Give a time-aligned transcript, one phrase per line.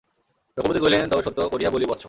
[0.57, 1.99] রঘুপতি কহিলেন, তবে সত্য করিয়া বলি বৎস।